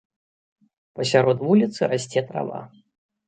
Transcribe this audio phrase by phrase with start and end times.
[0.99, 2.61] Пасярод вуліцы расце трава.